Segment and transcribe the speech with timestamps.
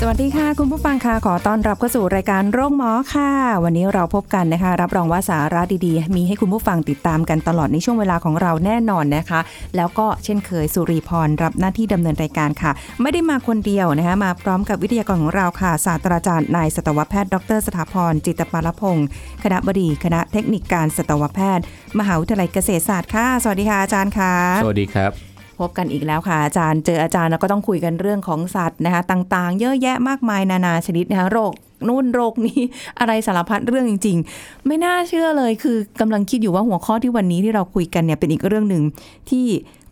[0.00, 3.30] สวัสดีค่ะ คุณผู้ฟังค่ะขอต้อนรับเข้าสู่รายการโรงหมอค่ะ
[3.64, 9.40] วันนี้เราพบกันนะคะ รับรองว่าสาระดีๆ มีให้คุณผู้ฟังติดตามกันตลอดในช่วงเวลาของเราแน่นอนนะคะ
[9.76, 12.70] แล้วก็เช่นเคยสุริพรรับหน้าที่ดำเนินรายการค่ะ
[13.02, 19.06] ไม่ได้มาคนเดียวนะคะมาพร้อมกับวิทยากรของเราค่ะศาสตราจารย์นายสัตวแพทย์ ดร สถาพรจิตปาลพงศ์
[19.44, 21.64] คณะบดีคณะเทคนิคการสัตวแพทย์
[21.98, 31.52] มหาวิทยาลัยเกษตรศาสตร์ค่ะ สวัสดีค่ะอาจารย์ค่ะสวัสดีครับ พบกันอีกแล้วค่ะ อาจารย์เจออาจารย์แล้วก็ต้องคุยกันเรื่องของสัตว์นะคะต่างๆ เยอะแยะมากมายนานาชนิดนะคะโรค
[31.88, 32.60] นู่นโรคนี้
[32.98, 38.82] อะไรสารพัดเรื่องจริง ๆ ไม่น่าเชื่อเลยคือกำลังคิดอยู่ว่าหัวข้อที่วันนี้ที่เราคุยกันเนี่ยเป็นอีกเรื่องหนึ่ง
[39.30, 39.46] ที่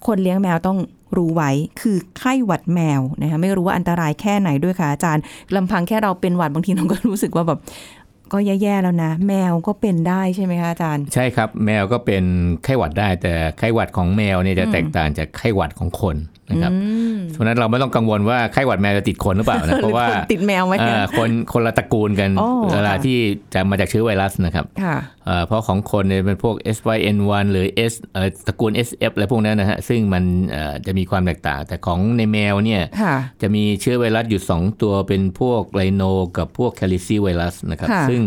[0.06, 0.78] คนเลี้ยงแมวต้อง
[1.16, 5.22] รู้ไว้คือไข้หวัดแมวนะคะไม่รู้ว่าอันตรายแค่ไหนด้วยค่ะอาจารย์
[5.56, 7.58] ลำพังแค่เราเป็นหวัดบางทีเราก็รู้สึกว่าแบบ
[8.34, 12.24] ก็แย่ ๆ แล้วนะ แมวก็เป็นได้ใช่ไหมคะอาจารย์ ใช่ครับ แมวก็เป็น
[12.64, 16.16] ไข้หวัดได้ แต่ไข้หวัดของแมวเนี่ยจะแตกต่างจากไข้หวัดของคน
[16.50, 16.72] นะครับ
[17.32, 23.18] เพราะฉะนั้นเราไม่ต้องกังวลว่าไข้หวัดแมวจะติดคนหรือเปล่านะเพราะว่าหรือคนติดแมวไหมเอ่อคนคนละตระกูลกันอ๋อเวลาค่ะที่
[23.54, 36.02] จะมาจากเชื้อไวรัสนะครับค่ะเอ่อเพราะของคนเนี่ยเป็นพวก SYN1 หรือ S เอ่อตระกูล SF อะไรพวกนั้นนะฮะซึ่งมันเอ่อจะมีความแตกต่าง แต่ของในแมวเนี่ยค่ะจะมีเชื้อไวรัสอยู่ 2 ตัวเป็นพวกไลโน
[36.38, 38.22] กับพวกแคลิซีไวรัสนะครับค่ะซึ่ง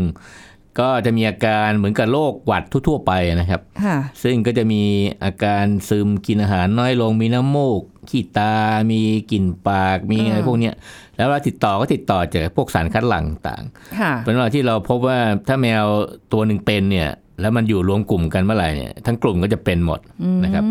[0.79, 4.83] ก็จะมีอาการเหมือนกับโรคหวัดทั่ว ๆ ไปนะครับค่ะซึ่งก็จะมี
[5.23, 8.53] อาการซึมกินอาหารน้อยลง มีน้ำมูก ขี้ตา
[8.91, 10.73] มีกลิ่นปาก มีอะไรพวกเนี้ย
[11.17, 13.63] แล้วเวลาติดต่อก็ติดต่อจากพวกสารคัดหลั่งต่าง
[13.99, 15.85] ค่ะเป็นเวลาที่เราพบว่าถ้าแมว
[16.33, 17.09] ตัวหนึ่งเป็นเนี่ย
[17.41, 19.99] แล้วมันอยู่รวมกลุ่มกันเมื่อไหร่เนี่ยทั้งกลุ่มก็จะเป็นหมด
[20.43, 20.63] นะครับ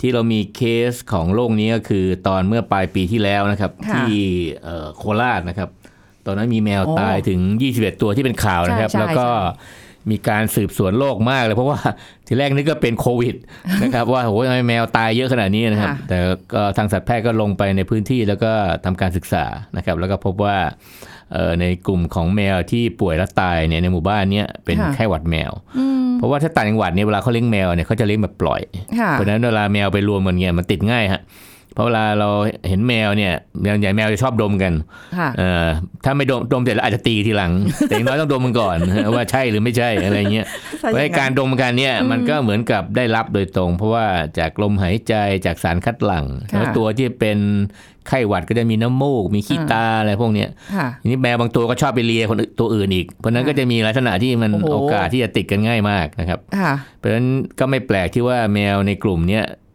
[0.00, 0.60] ที่เรามีเค
[0.90, 4.14] สของโรคนี้ก็คือตอนเมื่อปลายปีที่แล้วนะครับค่ะที่
[4.64, 5.68] เอ่อโคราชนะครับ
[6.28, 7.40] ตอนนั้นมีแมวโอ้ตายถึง
[7.72, 11.78] 21 ตัวที่เป็นข่าวนะครับใช่ใช่แล้วก็ใช่มีการสืบสวนโรคมากเลย เพราะว่า
[12.26, 13.34] ทีแรกนึกก็เป็นโควิด
[13.82, 16.18] นะครับ ว่าโอ้โหทำไมแมวตายเยอะขนาดนี้นะครับค่ะแต่
[16.54, 18.52] ก็ทางสัตวแพทย์ก็ลงไปในพื้นที่แล้วก็
[18.84, 19.44] ทำการศึกษา
[19.76, 20.56] นะครับ แล้วก็พบว่า
[21.32, 25.52] เอ่อในกลุ่มของแมวที่ป่วยและตายเนี่ยในหมู่บ้านเนี่ยเป็นค่ะไข้หวัดแมว
[26.18, 28.62] เพราะว่าถ้าต่างจังหวัดเนี่ยเวลาเขาเลี้ยงแมวเนี่ยเขาจะเลี้ยงแบบปล่อย
[29.00, 31.20] ค่ะเพราะฉะนั้นเวลาแมวไปรวมกันเนี่ยมันติดง่ายฮะ
[31.78, 32.28] เพราะเวลาเรา
[32.68, 34.72] เห็นแมวเนี่ยแมวใหญ่แมวจะชอบดมกัน
[35.18, 35.66] ค่ะเอ่อ
[36.04, 37.52] ถ้าไม่ดมดมเสร็จแล้วอาจจะตีทีหลัง
[37.88, 38.76] แต่อย่างน้อยต้องดมมันก่อน
[39.16, 40.46] ว่าใช่หรือไม่ใช่อะไรเงี้ย
[40.80, 44.06] ใช่เพราะอย่างนั้นการดมกันเนี่ยมันก็เหมือนกับได้รับโดยตรง เพราะว่า
[44.38, 45.14] จากลมหายใจ
[45.46, 47.38] จากสารคัดหลั่งค่ะแล้วตัวที่เป็น
[48.08, 57.26] ไข้หวัดก็จะมีน้ำมูก มีขี้ตาอะไรพวกเนี้ยค่ะทีนี้แมวบางตัวก็ชอบไปเลียคนอื่นตัวอื่นอีก เพราะฉะนั้นก็จะมีลักษณะที่มันโอ้โหโอกาสที่จะติดกันง่ายมากนะครับค่ะเพราะฉะนั้น
[57.58, 59.67] ก็ไม่แปลกที่ว่าแมวในกลุ่มเนี้ยเอ่อ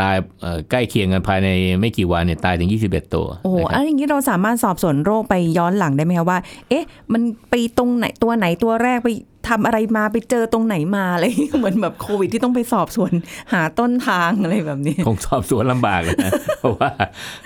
[0.00, 1.48] ตายเอ่อใกล้เคียงกันภายใน
[1.80, 6.38] ไม่กี่วันเนี่ยตายถึง 21 ตัว โอ้โหนะคอัรับนอย่างนี้เราสามารถสอบสวนโรคไปย้อนหลังได้ไหมคะว่า
[6.68, 9.08] เอ๊ะ มันไปตรงไหนตัวไหนตัวแรกไป
[9.48, 11.24] ทำอะไรมาไปเจอตรงไหนมาอะไร
[11.58, 13.12] เหมือนแบบโควิดที่ต้องไปสอบสวน
[13.52, 16.90] หาต้นทางอะไรแบบนี้คงสอบสวนลำบากเลยนะเพราะว่า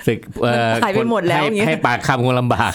[0.06, 2.72] ศึกเอ่อมันหายไปหมดแล้วให้อย่างเงี้ยให้ปากคำคงลำบาก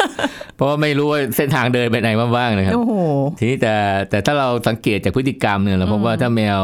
[0.56, 2.94] เพราะว่าไม่รู้ว่าเส้นทางเดินไปไหนมาบ้างนะครับโอ้โห
[3.40, 3.76] ทีนี้แต่
[4.10, 6.60] แต่ถ้าเราสังเกตจากพฤติกรรมเนี่ยเราพบว่าถ้าแมว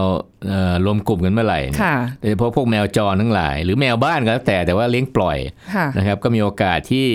[0.48, 5.38] เอ่อรวมกลุ่มกันเมื่อไหร่เนี่ยค่ะโดยเฉพาะพวกแมวจรทั้งหลาย หรือแมวบ้านก็แล้วแต่แต่ว่าเลี้ยงปล่อย
[5.76, 7.08] ค่ะนะครับ ก็มีโอกาสที่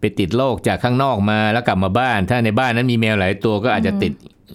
[0.00, 4.12] ไปติดโรคจากข้างนอกมาแล้วกลับมาบ้าน ถ้าในบ้านนั้นมีแมวหลายตัวก็อาจจะติด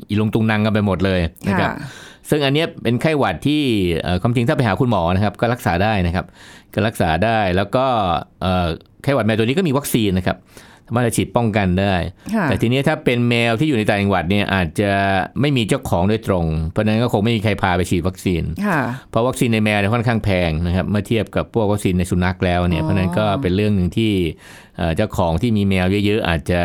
[0.09, 1.87] อีลงตุงนังกันไปหมดเลยนะครับค่ะ
[2.29, 3.61] ซึ่งอันเนี้ยเป็นไข้หวัดที่
[4.01, 6.25] เอ่อความจริงถ้าไปหาคุณหมอนะครับ ก็รักษาได้นะครับ
[6.73, 7.85] ก็รักษาได้แล้วก็
[8.41, 8.67] เอ่อ
[9.03, 10.37] ไข้หวัดแมวตัวนี้ก็มีวัคซีนนะครับ
[10.91, 11.95] สามารถจะฉีดป้องกันได้
[12.35, 14.91] ค่ะแต่ทีนี้ถ้าเป็นแมวที่อยู่ในต่างจังหวัดเนี่ยอาจจะ
[15.41, 18.79] ไม่มีเจ้าของโดยตรง เพราะฉะนั้นก็คงไม่มีใครพาไปฉีดวัคซีนค่ะ
[19.11, 24.11] เพราะวัคซีนในแมวเนี่ยค่อนข้างแพงนะครับเมื่อเทียบกับพวกวัคซีนในสุนัขแล้วเนี่อ๋อยเพราะฉะนั้นก็เป็นเรื่องหนึ่งที่
[24.77, 26.61] เอ่อเจ้าของที่มีแมวเยอะๆอาจจะ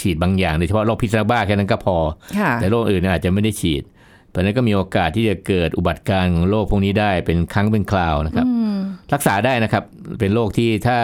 [0.00, 1.96] ฉีดบางอย่างโดยเฉพาะโรคพิษสุนัขบ้าแค่นั้นก็พอ
[2.38, 3.84] ค่ะแต่โรคอื่นเนี่ยอาจจะไม่ได้ฉีด
[4.30, 8.46] เพราะฉะนั้นก็มีโอกาสที่จะเกิดอุบัติการณ์ของโรคพวกนี้ได้เป็นครั้งเป็นคราวนะครับ
[9.12, 9.84] รักษาได้นะครับ
[10.20, 10.98] เป็นโรคที่ถ้า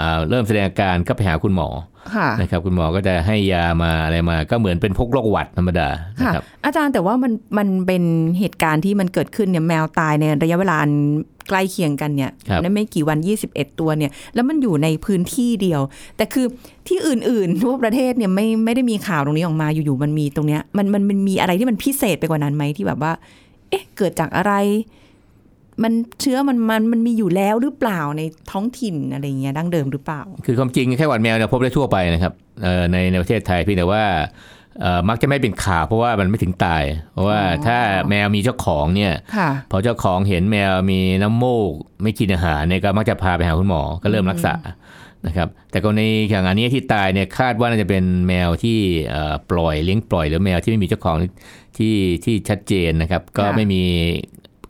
[0.00, 1.97] อ่าเริ่มแสดงอาการก็ไปหาคุณหมอค่ะ
[2.40, 8.02] นะครับคุณหมอก็จะให้ยามาอะไรมา ก็เหมือนเป็นพวกโรคหวัดธรรมดานะค่ะครับอาจารย์แต่ว่ามันมันเป็น
[8.38, 10.92] เหตุการณ์ที่มันเกิดขึ้นเนี่ยแมวตายในระยะเวลาอัน
[11.48, 13.18] ใกล้เคียงกันเนี่ยครับในไม่กี่วัน
[13.48, 15.80] 21 ตัวเนี่ย แล้วมันอยู่ในพื้นที่เดียว
[16.16, 16.46] แต่คือ
[16.88, 23.12] ที่อื่นๆทั่วประเทศเนี่ยไม่ไม่ได้มีข่าวตรงนี้ออกมาอยู่ๆมันมีตรงเนี้ยมันมันมันมีอะไรที่มันพิเศษไปกว่านั้นไหมที่แบบว่า
[23.70, 24.52] เอ๊ะเกิดจากอะไร
[25.82, 32.32] มันเชื้อมันมันมันมีอยู่แล้วหรือเปล่าในท้องถิ่นอะไรเงี้ยดั้งเดิมหรือเปล่า คือความจริงไข้หวัดแมวเนี่ยพบได้ทั่วไปนะครับ
[32.62, 34.04] เอ่อในในประเทศไทยเพียงแต่ว่า
[34.80, 37.78] เอ่อมักจะไม่เป็นข่าวเพราะว่ามันไม่ถึงตาย เพราะว่าอ๋อถ้า
[38.10, 41.72] แมวมีเจ้าของเนี่ยค่ะพอเจ้าของเห็นแมวมีน้ำมูก
[42.02, 44.54] ไม่กินอาหารเนี่ยก็มักจะพาไปหาคุณหมอก็เริ่มรักษา
[45.26, 48.78] นะครับแต่กรณีอย่างอันนี้ที่ตายเนี่ยคาดว่าน่าจะเป็นแมวที่
[49.08, 51.16] เอ่อปล่อยเลี้ยงปล่อยหรือแมวที่ไม่มีเจ้าของ
[51.78, 53.82] ที่ที่ชัดเจนนะครับ ก็ค่ะไม่มี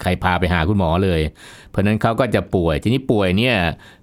[0.01, 1.21] ใครพาไปหาคุณหมอเลย
[1.71, 3.57] เพราะฉะนั้นเขาก็จะป่วย ทีนี้ป่วยเนี่ย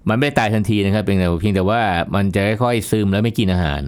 [0.08, 1.80] มันไม่ได้ตายทันทีนะครับเพียงแต่เพียงแต่ว่า
[2.14, 3.82] มันจะค่อยๆซึมแล้วไม่กินอาหาร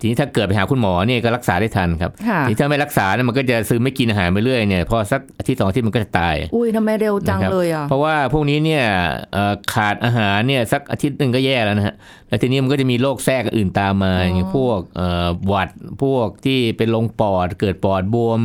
[0.00, 8.84] ทีนี้ถ้าเกิดไปหาคุณหมอเนี่ยก็รักษาได้ทันครับค่ะทีนี้ถ้าไม่รักษาเนี่ยมันก็จะซึมไม่กินอาหารไปเรื่อยเนี่ยพอสักอาทิตย์สองอาทิตย์มันก็จะตาย อุ้ยทำไมเร็วจังนะครับเลยอะเพราะว่าพวกนี้เนี่ย
[9.32, 11.94] เอ่อขาดอาหารเนี่ยสักอาทิตย์หนึ่งก็แย่แล้วนะฮะ
[12.28, 15.68] แล้วทีนี้มันก็จะมีโรคแทรกอื่นตามมาอย่างพวกเอ่อหวัด
[16.02, 18.40] พวกที่เป็นลงปอด เกิดปอดบวม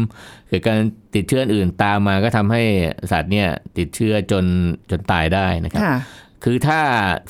[0.47, 0.79] เกิดการ
[1.15, 2.61] ติดเชื้ออื่นตามมาก็ทำให้
[3.11, 3.47] สัตว์เนี่ย
[3.77, 4.45] ติดเชื้อจน
[4.89, 5.95] จนตายได้นะครับค่ะ
[6.43, 6.79] คือถ้า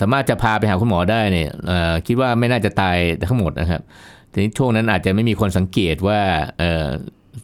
[0.01, 3.81] สามารถจะพาไปหาคุณหมอได้เนี่ยเอ่อคิดว่าไม่น่าจะตายทั้งหมดนะครับ
[4.31, 6.19] ทีนี้ช่วงนั้นอาจจะไม่มีคนสังเกตว่า
[6.59, 6.87] เอ่อ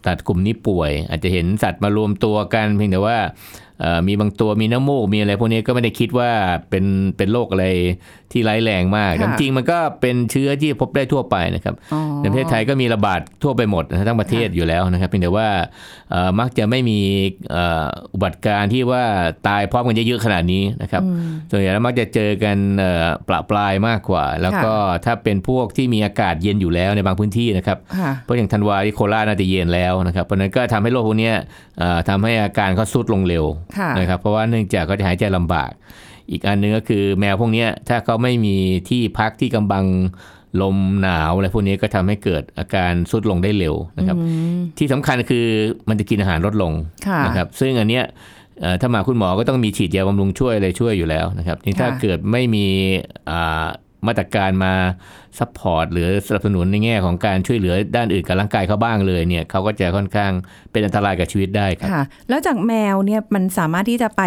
[0.05, 3.66] สัตว์กลุ่มนี้ป่วย อาจจะเห็นสัตว์มารวมตัวกันเพียงแต่ว่าเอ่อ
[4.07, 6.29] มีบางตัวมีน้ำมูกมีอะไรพวกนี้ก็ไม่ได้คิดว่า
[6.69, 6.85] เป็น
[7.17, 7.65] เป็นโรคอะไร
[8.31, 15.49] ที่ร้ายแรงมากค่ะแต่จริงๆมันก็เป็นเชื้อที่พบได้ทั่วไปนะครับอ๋อในประเทศไทยก็มีระบาดทั่วไปหมดนะทั้งประเทศอยู่แล้วนะครับเพียงแต่ว่า
[16.11, 16.99] เอ่อมักจะไม่มี
[17.51, 19.03] เอ่ออุบัติการณ์ที่ว่า
[19.47, 21.03] ตายพร้อมกันเยอะๆขนาดนี้นะครับ
[21.51, 24.73] ส่วนใหญ่แล้วมักจะเจอกันเอ่อประปรายมากกว่า แล้วก็
[25.05, 31.35] ถ้าเป็นพวกที่มีอากาศเย็นอยู่แล้วในบางพื้นที่นะครับค่ะเพราะอย่างธันวาที่โคราชน่าจะเย็นแล้วนะครับเพราะฉะนั้นก็ทำให้โรคพวกเนี้ย
[31.79, 33.66] เอ่อทำให้อาการเขาสุดลงเร็วค่ะ
[33.97, 35.71] นะครับเพราะว่าเนื่องจากเขาจะหายใจลำบาก
[36.31, 38.55] อีกอันหนึงก็คือแมวพวกเนี้ยถ้าเขาไม่มี
[38.89, 39.85] ที่พักที่กำบัง
[40.61, 44.17] ลมหนาวอะไรพวกนี้ก็ทำให้เกิดอาการสุดลงได้เร็วนะครับ
[44.77, 45.45] ที่สำคัญคือ
[45.89, 46.73] มันจะกินอาหารลดลง
[47.07, 48.03] ค่ะนะครับ ซึ่งอันเนี้ย
[48.61, 52.65] เอ่อถ้ามาคุณหมอก็ต้องมีฉีดยาบำรุงช่วยอะไรช่วยอยู่แล้วนะครับนี่ถ้าค่ะเกิดไม่มี
[53.29, 53.67] อ่า
[54.07, 54.73] มาตรการมา
[55.39, 60.31] support หรือสนับสนุนในแง่ของการช่วยเหลือด้านอื่นกับร่างกายเขาบ้างเลยเนี่ยเขาก็จะค่อนข้าง
[60.71, 64.23] เป็นอันตรายกับชีวิตได้ครับค่ะแล้วจากแมวเนี่ยมันสามารถที่จะไป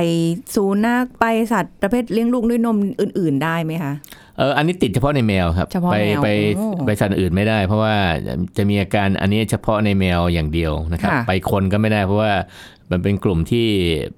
[0.55, 3.95] สู่สุนัขไปสัตว์ประเภทเลี้ยงลูกด้วยนมอื่น ๆ ได้ไหมคะ
[4.39, 7.95] เอออันนี้ติดเฉพาะในแมวครับเฉพาะไปแมวไปโอ้ไปสัตว์อื่นไม่ได้ เพราะว่า
[8.57, 12.33] จะมีอาการอันนี้เฉพาะในแมวอย่างเดียวนะครับค่ะไปคนก็ไม่ได้เพราะว่า
[12.91, 13.69] มันเป็นกลุ่มที่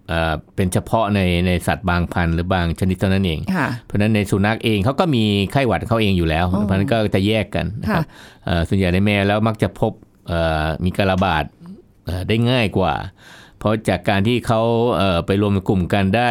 [0.09, 8.05] เอ่อเป็นเฉพาะในในสัตว์บางพันธุ์หรือบางชนิดเท่านั้นเองค่ะเพราะฉะนั้นในสุนัขเองเขาก็มีไข้หวัดเขาเองอยู่แล้วอ๋อเพราะฉะนั้นก็จะแยกกันนะครับ
[8.45, 9.93] เอ่อส่วนใหญ่ในแมวแล้วมักจะพบ
[10.29, 11.45] เอ่อมีการระบาด
[12.07, 12.95] เอ่อได้ง่ายกว่า
[13.59, 14.61] เพราะจากการที่เขา
[14.97, 16.31] เอ่อไปรวมกลุ่มกันได้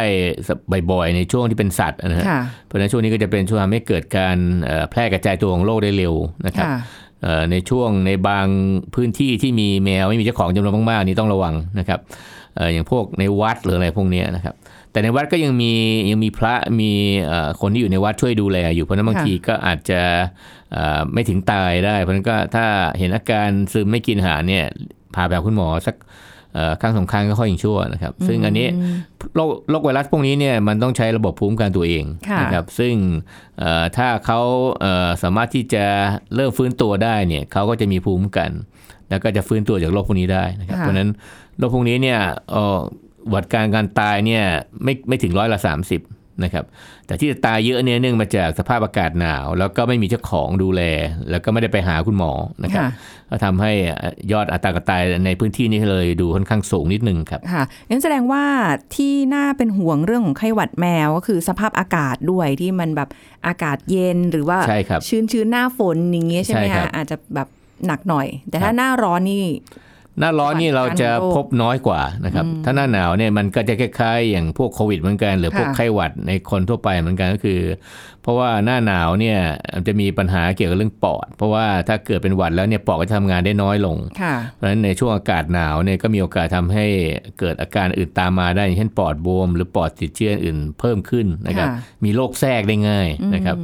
[0.90, 6.14] บ่อยๆในช่วงที่เป็นสัตว์นะฮะค่ะเพราะฉะนั้นช่วงนี้ก็จะเป็นช่วงทำให้เกิดการเอ่อแพร่กระจายตัวของโรคได้เร็ว
[6.46, 7.11] นะครับค่ะเอ่อ
[7.50, 8.46] ในช่วงในบาง
[8.94, 12.00] พื้นที่ที่มีแมวไม่มีเจ้าของจำนวนมากๆนี่ต้องระวังนะครับ
[12.56, 14.54] เอ่ออย่างพวกในวัดหรืออะไรพวกเนี้ยนะครับ
[14.92, 15.72] แต่ในวัดก็ยังมี
[16.10, 16.90] ยังมีพระมี
[17.26, 20.00] เอ่อคนที่อยู่ในวัดช่วยดูแลอยู่เพราะฉะนั้นบางค่ะทีก็อาจจะ
[20.72, 22.66] เอ่อไม่ถึงตายได้ เพราะฉะนั้นก็ถ้า
[22.98, 24.64] เห็นอาการซึมไม่กินอาหารเนี่ย
[25.14, 26.08] พาไปหาคุณหมอสักเอ่อ
[26.80, 28.66] ครั้งสองครั้งก็ค่อยยังชั่วนะครับ ซึ่งอันนี้
[29.34, 32.94] โรคโรคไวรัสพวกนี้เนี่ยมันต้องใช้ระบบภูมิคุ้มกันตัวเองค่ะนะครับ ซึ่ง
[33.58, 34.40] เอ่อถ้าเขา
[34.80, 35.84] เอ่อสามารถที่จะ
[36.34, 38.50] เริ่มฟื้นตัวได้เนี่ยเขาก็จะมีภูมิคุ้มกัน
[39.08, 41.10] แล้วก็จะฟื้นตัวจากโรคพวกนี้ได้นะครับค่ะเพราะฉะนั้น
[41.58, 42.18] โรคพวกนี้เนี่ย
[42.50, 42.80] เอ่อ
[43.30, 44.44] หวัดการการตายเนี่ย
[44.84, 46.00] ไม่ไม่ถึงร้อยละสามสิบ
[46.44, 46.64] นะครับ
[47.06, 50.82] แต่ที่จะตายเยอะเนี่ยเนื่องมาจากสภาพอากาศหนาว แล้วก็ไม่มีเจ้าของดูแล
[51.30, 52.90] แล้วก็ไม่ได้ไปหาคุณหมอนะครับค่ะ
[53.30, 53.72] ก็ทำให้
[54.32, 58.44] ยอดอัตราการตายในพื้นที่นี้เลยดูค่อนข้างสูงนิดนึงครับค่ะงั้นแสดงว่า
[58.94, 63.08] ที่น่าเป็นห่วงเรื่องของไข้หวัดแมวก็คือสภาพอากาศด้วยที่มันแบบ
[63.46, 67.48] อากาศเย็นหรือว่าใช่ครับชื้นชื้นๆหน้าฝนอย่างเงี้ยใช่ไหมใช่ครัคะบอาจจะแบบ
[67.86, 69.44] หนักหน่อย แต่ถ้าครับหน้าร้อนนี่
[70.18, 77.60] หน้าร้อนนี่เราจะพบน้อยกว่านะครับ ถ้าหน้าหนาวเนี่ยมันก็จะคล้ายๆอย่างพวกโควิดเหมือนกันหรือพวกค่ะไข้หวัดในคนทั่วไปเหมือนกันก็คือ
[78.22, 79.38] เพราะว่าหน้าหนาวเนี่ย
[79.86, 86.86] จะมีปัญหาเกี่ยวกับเรื่องปอด เพราะว่าถ้าเกิดเป็นหวัดแล้วเนี่ยปอดก็จะทำงานได้น้อยลงค่ะเพราะฉะนั้นในช่วงอากาศหนาวเนี่ยก็มีโอกาสทำให้
[87.38, 93.56] เกิดอาการอื่นตามมาได้อย่างเช่นปอดบวม หรือปอดติดเชื้ออื่นเพิ่มขึ้นนะครับค่ะมีโรคแทรกได้ง่ายนะครับ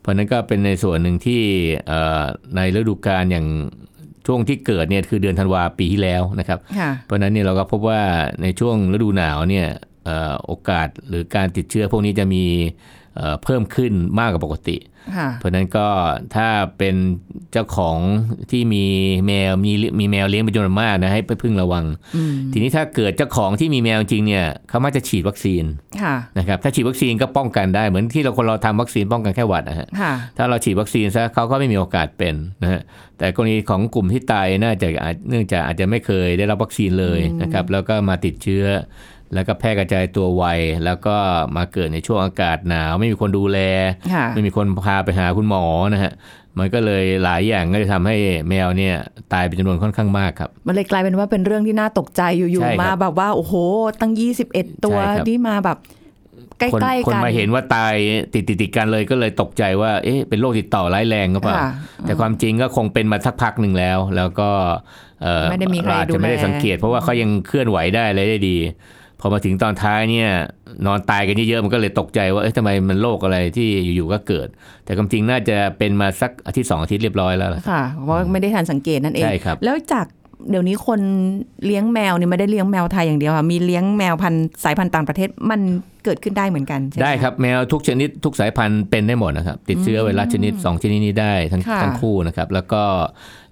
[0.00, 1.42] เพราะฉะนั้นก็เป็นในส่วนหนึ่งที่
[1.88, 2.22] เอ่อ
[2.56, 3.46] ในฤดูกาลอย่าง
[4.26, 8.00] ช่วงที่เกิดเนี่ยคือเดือนธันวาปีที่แล้วนะครับค่ะเพราะฉะนั้นเนี่ยเราก็พบว่า
[8.42, 9.66] ในช่วงฤดูหนาวเนี่ย
[10.04, 12.44] เอ่อโอกาสหรือการติดเชื้อพวกนี้จะมี
[13.16, 14.78] เอ่อเพิ่มขึ้นมากกว่าปกติ
[15.16, 15.86] ค่ะเพราะฉะนั้นก็
[16.34, 16.94] ถ้าเป็น
[17.52, 17.98] เจ้าของ
[18.50, 18.84] ที่มี
[19.26, 21.84] แมวมีมีแมวเลี้ยงเป็นจำนวนมากนะให้ไปพึ่งระวัง
[22.52, 25.64] ทีนี้ถ้าเกิดเจ้าของที่มีแมวจริงเนี่ยเขามักจะฉีดวัคซีน
[26.02, 32.80] ค่ะนะครับถ้าฉีดวัคซีนก็ป้องกันได้เหมือนที่เราคนเราทำวัคซีนป้องกันแค่หวัดนะฮะค่ะถ้าเราฉีดวัคซีนซะเขาก็ไม่มีโอกาสเป็นนะฮะ
[33.18, 38.64] แต่กรณีของกลุ่มที่ตายน่าจะอาจเนื่องจากอาจจะไม่เคยได้รับวัคซีนเลยนะครับแล้วก็มาติดเชื้อ
[39.34, 40.44] แล้วก็แพร่กระจายตัวไว
[40.84, 41.16] แล้วก็
[41.56, 43.58] มาเกิดในช่วงอากาศหนาว ไม่มีคนดูแล
[44.14, 45.64] ค่ะไม่มีคนพาไปหาคุณหมอ
[45.94, 46.12] นะฮะ
[46.58, 48.16] มันก็เลยหลายอย่างก็เลยทำให้
[48.48, 48.94] แมวเนี่ย
[49.32, 53.54] ตายเป็นจำนวนค่อนข้างมากครับ มันเลยกลายเป็นว่าเป็นเรื่องที่น่าตกใจอยู่ใช่ครับๆมาแบบว่าโอ้โห
[54.00, 54.12] ตั้ง
[54.48, 55.78] 21 ตัวใช่ครับที่มาแบบ
[56.58, 57.94] ใกคนล้ๆคนกันมาเห็นว่าตาย
[58.34, 61.70] ติดติดติดๆกันเลยก็เลยตกใจว่าเอ๊ะเป็นโรคติดต่อร้ายแรงหรือเปล่าค่ะ
[62.02, 64.50] แต่ความจริงก็คงเป็นมาสักพักหนึ่งแล้ว แล้วก็
[65.22, 68.56] เอ่อไม่ได้มีใครเราอาจจะไม่ได้ดูแลสังเกต เพราะว่าเขายังเคลื่อนไหวได้อะไรได้ดี
[69.20, 70.28] พอมาถึงตอนท้ายเนี่ย
[70.86, 74.48] นอนตายกันเยอะๆมันก็เลยตกใจว่าเอ๊ะทำไมมันโรคอะไรที่อยู่ๆก็เกิด
[74.84, 80.06] แต่ความจริงน่าจะเป็นมาสักอาทิตย์สองอาทิตย์เรียบร้อยแล้วล่ะค่ะเพราะว่าไม่ได้ทันสังเกตนั่นเองใช่ครับแล้วจาก
[80.50, 81.00] เดี๋ยวนี้คน
[81.66, 85.60] เลี้ยงแมวเนี่ยไม่ได้เลี้ยงแมวไทยอย่างเดียวค่ะมีเลี้ยงแมวพันธุ์สายพันธุ์ต่างประเทศมัน
[86.04, 92.82] เกิดขึ้นได้เหมือนกันใช่ไหมได้ครับแมวทุกชนิดทุกสายพันธุ์เป็นได้หมดนะครับ ติดเชื้อไวรัสชนิด 2 ชนิดนี้ได้ทั้งค่ะทั้งคู่นะครับ แล้วก็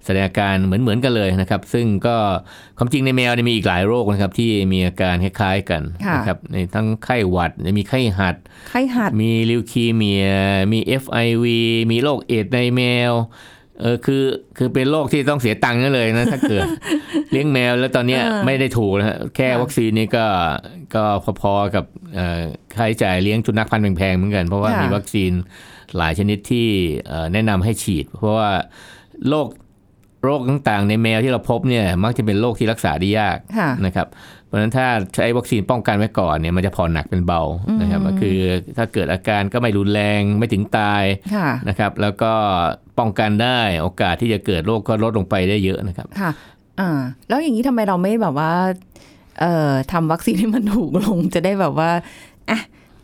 [0.05, 2.15] แสดงอาการเหมือนเหมือนกันเลยนะครับ ซึ่งก็
[2.77, 5.81] ความจริงในแมวเนี่ยมีอีกหลายโรคนะครับ ที่มีอาการคล้ายๆกัน
[6.15, 8.35] นะครับในทั้งไข้หวัดมีไข้หัด
[8.69, 10.27] ไข้หัด มีลิวคีเมีย
[10.71, 11.45] มี FIV
[11.91, 13.13] มีโรคเอดส์ในแมว
[13.83, 14.23] เออคือ
[14.57, 16.67] คือเป็นโรคที่ต้องเสียตังค์นั่นเลยนะถ้าเกิด
[17.31, 20.25] เลี้ยงแมวแล้วตอนเนี้ยเออไม่ได้ถูกนะฮะแค่ค่ะวัคซีนนี่ก็
[20.95, 21.03] ก็
[21.41, 22.41] พอๆกับเอ่อ
[22.75, 25.31] ค่าใช้จ่ายเลี้ยงสุนัขพันธุ์แพงๆเหมือนกัน เพราะว่าค่ะมีวัคซีน
[25.97, 26.67] หลายชนิดที่
[27.07, 28.51] เอ่อแนะนำให้ฉีด เพราะว่า
[29.29, 29.47] โรค
[30.25, 34.07] โรคต่างๆ ในแมวที่เราพบเนี่ยมักจะเป็นโรคที่รักษาได้ยากค่ะนะครับ
[34.42, 37.41] เพ ราะฉะนั้นถ้าใช้วัคซีนป้องกันไว้ก่อนเนี่ยมันจะผ่อนหนักเป็นเบา
[37.81, 38.37] นะครับก็คือ
[38.77, 41.03] ถ้าเกิดอาการก็ไม่รุนแรงไม่ถึงตาย
[41.35, 42.31] ค่ะนะครับ แล้วก็
[42.99, 46.31] ป้องกันได้โอกาสที่จะเกิดโรคก็ลดลงไปได้เยอะนะครับค่ะ
[46.79, 48.51] อ่าแล้วอย่างนี้ทำไมเราไม่แบบว่า
[49.39, 51.91] เอ่อทำวัคซีนให้มันถูกลงจะได้แบบว่า
[52.49, 52.59] อะ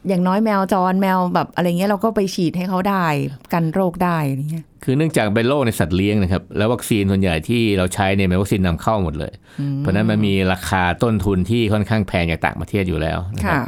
[0.07, 3.05] อย่างน้อยแมวจรแมวแบบอะไรเงี้ยเราก็ไปฉีดให้เขาได้
[3.53, 9.33] กันโรคได้อะไรเงี้ยคือเนื่องจากเป็นโรคในสัตว์เลี้ยงนะครับ แล้ววัคซีนส่วนใหญ่ที่เราใช้เนี่ยเป็นวัคซีนนำเข้าหมดเลย
[9.79, 13.63] เพราะฉะนั้นมันมีราคาต้นทุนที่ค่อนข้างแพงจากต่างประเทศอยู่แล้วนะครับค่ะ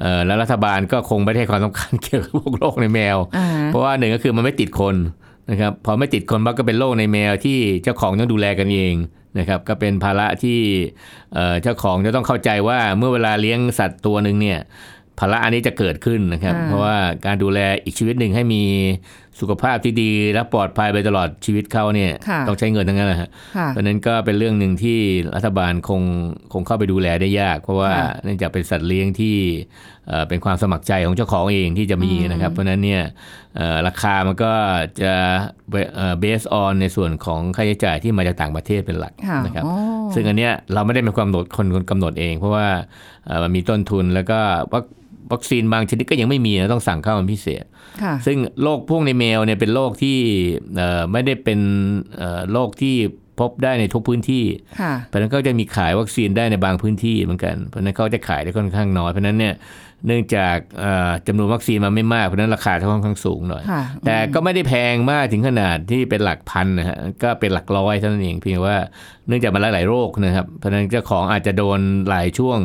[0.00, 4.96] เอ่อแล้วรัฐบาลก็คงไม่ได้ให้ความสำคัญเกี่ยวกับพวกโรคในแมวอ่าเพราะว่าหนึ่งก็คือมันไม่ติดคน
[5.50, 8.94] นะครับพอไม่ติดคนมันก็เป็นโรคในแมวที่เจ้าของต้องดูแลกันเอง
[9.38, 10.58] นะครับก็เป็นภาระที่
[11.34, 14.58] เอ่อเจ้าของจะต้องเข้าใจว่าเมื่อเวลาเลี้ยงสัตว์ตัวหนึ่งเนี่ย
[15.18, 16.96] ภาระอันนี้จะเกิดขึ้นนะครับอ่าเพราะว่า
[17.26, 18.62] การดูแลอีกชีวิตหนึ่งให้มี
[19.40, 24.98] สุขภาพที่ดีและปลอดภัยไปตลอดชีวิตเขาเนี่ยค่ะต้องใช้เงินทั้งนั้นแหละฮะค่ะเพราะฉะนั้นก็เป็นเรื่องหนึ่งที่
[25.34, 26.02] รัฐบาลคง
[26.52, 29.36] คงเข้าไปดูแลได้ยาก เพราะว่าค่ะเนื่องจากเป็นสัตว์เลี้ยงที่
[30.08, 33.02] เอ่อเป็นความสมัครใจของเจ้าของเองที่จะมีนะครับ เพราะฉะนั้นเนี่ย
[33.56, 34.52] เอ่อราคามันก็
[35.02, 35.14] จะ
[36.20, 39.74] เบสออนในส่วนของค่าใช้จ่ายที่มาจากต่างประเทศเป็นหลักค่ะนะครับอ๋อ
[40.14, 42.66] ซึ่งอันเนี้ยเราไม่ได้เป็นความกำหนดคนคนกำหนดเอง เพราะว่า
[43.26, 44.40] เอ่อมันมีต้นทุนแล้วก็
[44.72, 44.84] วัค
[45.32, 47.64] วัคซีนบางชนิดก็ยังไม่มีนะต้องสั่งเข้ามันพิเศษ
[48.02, 50.16] ค่ะซึ่งโรคพวกในแมวเนี่ยเป็นโรคที่
[50.76, 51.60] เอ่อไม่ได้เป็น
[52.16, 52.96] เอ่อโรคที่
[53.40, 54.44] พบได้ในทุกพื้นที่
[54.80, 59.54] ค่ะเพราะฉะนั้นก็จะมีขายวัคซีนได้ในบางพื้นที่เหมือนกัน เพราะฉะนั้นเขาจะขายได้ค่อนข้างน้อย เพราะฉะนั้นเนี่ย
[60.06, 68.76] เนื่องจากเอ่อจำนวนวัคซีนมันไม่มาก เพราะฉะนั้นราคาจะค่อนข้างสูงหน่อยค่ะแต่ก็ไม่ได้แพงมากถึงขนาดที่เป็นหลักพันนะฮะ ก็เป็นหลักร้อยเท่านั้นเองเพียงว่า
[69.28, 72.58] เนื่องจากมันหลายๆโรคนะครับ เพราะฉะนั้นเจ้าของอาจจะโดนหลายช่วง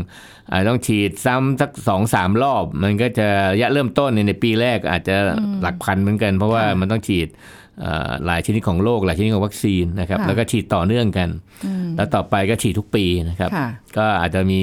[0.52, 5.16] อาจจะต้องฉีดซ้ำสักสองสามรอบ มันก็จะระยะเริ่มต้นเนี่ยในปีแรกอาจจะ
[5.62, 7.40] หลักพันเหมือนกัน เพราะว่ามันต้องฉีดเอ่อ
[8.26, 11.30] หลายชนิดของโรคหลายชนิดของวัคซีนนะครับค่ะแล้วก็ฉีดต่อเนื่องกัน
[11.98, 14.62] แล้วต่อไปก็ฉีดทุกปีนะครับค่ะก็อาจจะมี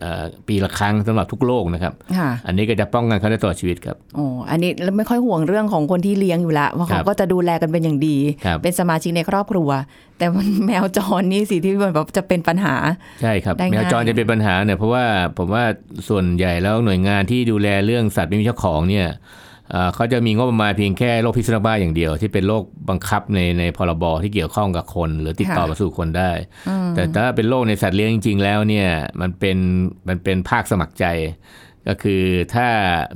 [0.00, 9.68] เอ่อปีละครั้งสำหรับทุกโรคนะครับค่ะอันนี้ก็จะป้องกันเขาได้ตลอดชีวิตครับโอ้อันนี้เราไม่ค่อยห่วงเรื่องของคนที่เลี้ยงอยู่แล้วเพราะครัเขาบก็จะดูแลกันเป็นอย่างดีครับเป็นสมาชิกในครอบครัว
[10.18, 12.74] แต่มันแมวจรนี่สิที่แบบจะเป็นปัญหา
[13.22, 15.04] ใช่ครับได้แมวจรง่ายจะเป็นปัญหาเนี่ยเพราะว่า
[15.38, 15.64] ผมว่า
[16.08, 19.06] ส่วนใหญ่แล้วหน่วยงานที่ดูแลเรื่องสัตว์ไม่มีเจ้าของเนี่ย
[19.72, 26.30] เอ่อเขาจะมีงบประมาณเพียงแค่โรคพิษสุนัขบ้าอย่างเดียว ที่เป็นโรคบังคับในในพรบที่เกี่ยวข้องกับคน หรือติดต่อมาสู่คนได้
[26.94, 28.88] แต่ถ้าเป็นโรคในสัตว์เลี้ยงจริง ๆ แล้วเนี่ย
[29.20, 29.56] มันเป็น
[30.08, 31.04] มันเป็นภาคสมัครใจ
[31.88, 32.22] ก็คือ
[32.54, 32.68] ถ้า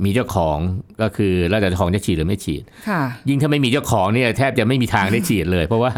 [0.05, 0.57] มีเจ้าของ
[1.01, 5.91] ก็คือแล้วแต่เจ้าของจะฉีดหรือไม่ฉีดค่ะยิ่งถ้าไม่มีเจ้าของเนี่ยแทบจะไม่มีทางได้ฉีดเลย เพราะว่า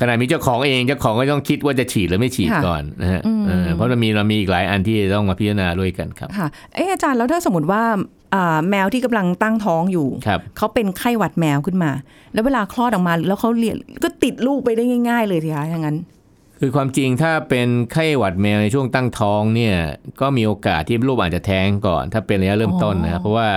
[0.00, 7.98] ขณะมีเจ้าของเองเจ้าของก็ต้องคิดว่าจะฉีดหรือไม่ฉีดค่ะก่อนนะฮะเออเพราะมันมีเรามีอีกหลายอันที่ต้องมาพิจารณาด้วยกันครับค่ะเอออาจารย์แล้วถ้าสมมติว่าอ่า
[8.70, 11.90] แมวที่กำลังตั้งท้องอยู่ครับเขาเป็นไข้หวัดแมวขึ้นมา
[12.32, 15.96] แล้วเวลาคลอดออกมา แล้วเขาเลี้ยงก็ติดลูกไปได้ง่าย ๆ เลยทีคะอย่างนั้น
[16.60, 19.76] คือความจริงถ้าเป็นไข้หวัดแมวในช่วงตั้งท้องเนี่ย
[20.20, 23.48] ก็มีโอกาสที่ลูกอาจจะแท้งก่อน ถ้าเป็นระยะเริ่มต้นนะครับเพราะว่า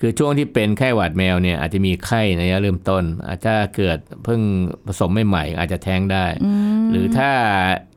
[0.00, 4.40] คือช่วงที่เป็นไข้หวัดแมวเนี่ยอาจจะมีไข้ในระยะเริ่มต้น อาจจะเกิดเพิ่ง
[4.86, 7.30] ผสมใหม่ๆอาจจะแท้งได้ห รือถ้า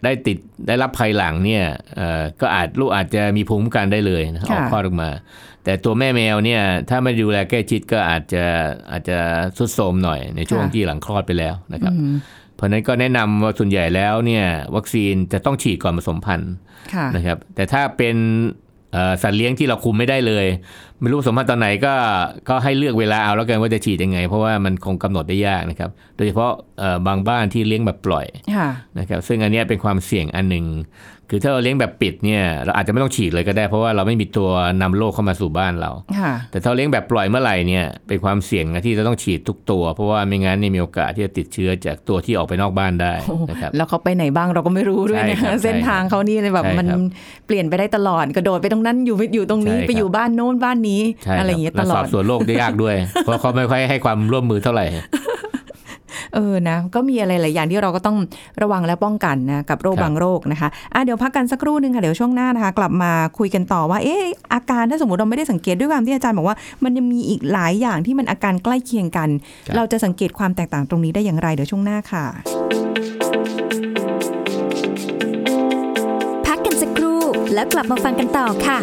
[0.03, 1.65] ได้ติดได้รับภายหลังเนี่ย
[1.95, 5.09] เอ่อก็อาจลูกอาจจะมีภูมิคุ้มกันได้เลยนะครับอค่ะอกคลอดออกมา
[5.63, 8.43] แต่ตัวแม่แมวเนี่ยถ้าไม่ดูแลใกล้ชิดก็อาจจะ
[8.91, 9.17] อาจจะ
[9.57, 11.93] สุดโทรมหน่อยในช่วงที่หลังคลอดไปแล้วนะครับ
[12.55, 16.53] เพราะฉะนั้นก็แนะนำว่าส่วนใหญ่แล้วเนี่ยวัคซีนจะต้องฉีดก่อนผสมพันธุ์
[16.93, 18.70] ค่ะนะครับ แต่ถ้าเป็นเอ่อ
[19.21, 20.45] สัตว์เลี้ยงที่เราคุมไม่ได้เลย
[20.99, 21.93] ไม่รู้ผสมพันธุ์ตอนไหนก็
[22.49, 28.69] ก็ให้เลือกเวลาเอาแล้วกันว่าจะฉีดยังไง เพราะว่ามันคงกำหนดได้ยากนะครับ โดยเฉพาะเอ่อบางบ้านที่เลี้ยงแบบปล่อยค่ะ
[28.99, 30.65] นะครับซึ่งอันเนี้ยเป็นความเสี่ยงอันหนึ่ง
[31.33, 34.49] คือถ้าเราเลี้ยงแบบปิดเนี่ยเราอาจจะไม่ต้องฉีดเลยก็ได้ เพราะว่าเราไม่มีตัว
[34.81, 43.13] นำโรคเข้ามาสู่บ้านเราค่ะแต่ถ้าเราเลี้ยงแบบปล่อยเมื่อไหร่เนี่ยเป็นความเสี่ยงนะที่จะต้องฉีดทุกตัว เพราะว่าไม่งั้นเนี่ยมีโอกาสที่จะติดเชื้อจากตัวที่ออกไปนอกบ้านได้
[43.49, 46.99] นะครับแล้วเขาไปไหนบ้างเราก็ไม่รู้ด้วยใช่นะครัคะบเส้นทางเขานี่เลยแบบใช่มันครับ
[47.47, 52.95] เปลี่ยนไปได้ตลอดกระโดดไปตรงนั้นอยู่อยู่ตรงนี้ใช่ครับไปอยู่บ้านโน้นบ้านนี้ใช่อะไรคอย่างเงี้ยตและลสออดบสวนโรคได้ยากด้วย
[53.25, 54.85] เพราะเขาไม่ค่อยให้ความร่วมมือเท่าไหร่
[56.35, 58.17] เออนะก็มีอะไรหลายอย่างที่เราก็ต้อง
[58.61, 64.23] ระวังและป้องกันนะกับโรคครับบางโรคนะคะอะเดี๋ยวพักกันสักครู่หนึ่งค่ะเดี๋ยวช่วงหน้านะคะ กลับมาคุยกันต่อว่าเอ๊ะ
[64.53, 69.29] อาการถ้าสมมติเราไม่ได้สังเกตด้วยความที่อาจารย์บอกว่า มันยังมีอีกหลายอย่างที่มันอาการใกล้เคียงกัน
[69.67, 72.25] ครับเราจะสังเกตความแตกต่างตรงนี้ได้อย่างไรเดี๋ยวช่วงหน้าค่ะ
[76.45, 77.21] พักกันสักครู่
[77.53, 78.79] แล้วกลับมาฟังกันต่อค่ะ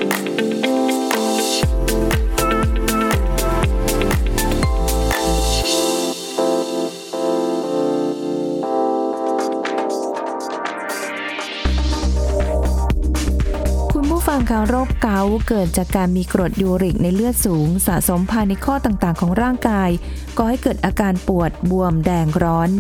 [14.38, 19.90] คุณผู้ฟังคะโรคเกาต์เกิดจากการมีกรดยูริกในเลือดสูง สะสมภายในข้อต่างๆ ของร่างกาย
[20.37, 22.71] ก่อให้เกิดอาการปวดบวมแดงร้อน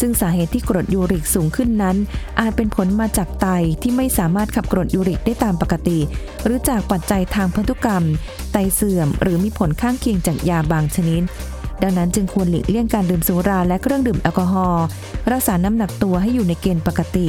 [0.00, 1.96] ซึ่งสาเหตุที่กรดยูริกสูงขึ้นนั้น
[2.40, 3.46] อาจเป็นผลมาจากไต
[3.82, 5.98] ที่ไม่สามารถขับกรดยูริกได้ตามปกติ
[6.44, 8.04] หรือจากปัจจัยทางพันธุกรรม
[8.52, 11.22] ไตเสื่อม หรือมีผลข้างเคียงจากยาบางชนิด
[11.82, 14.84] ดังนั้นจึงควรหลีกเลี่ยงการดื่มสุราและเครื่องดื่มแอลกอฮอล์
[15.32, 17.28] รักษาน้ำหนักตัวให้อยู่ในเกณฑ์ปกติ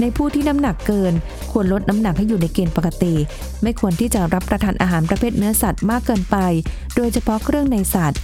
[0.00, 1.14] ในผู้ที่น้ำหนักเกิน
[1.52, 3.14] ควรลดน้ำหนักให้อยู่ในเกณฑ์ปกติ
[3.62, 6.36] ไม่ควรที่จะรับประทานอาหารประเภทเนื้อสัตว์มากเกินไป
[6.96, 8.20] โดยเฉพาะเครื่องในสัตว์